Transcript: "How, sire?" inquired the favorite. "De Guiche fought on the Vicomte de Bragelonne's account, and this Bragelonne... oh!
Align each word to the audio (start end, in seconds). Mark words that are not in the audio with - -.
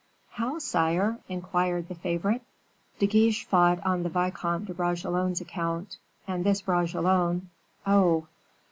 "How, 0.31 0.57
sire?" 0.57 1.19
inquired 1.29 1.87
the 1.87 1.93
favorite. 1.93 2.41
"De 2.97 3.05
Guiche 3.05 3.45
fought 3.45 3.85
on 3.85 4.01
the 4.01 4.09
Vicomte 4.09 4.65
de 4.65 4.73
Bragelonne's 4.73 5.41
account, 5.41 5.97
and 6.27 6.43
this 6.43 6.63
Bragelonne... 6.63 7.49
oh! 7.85 8.25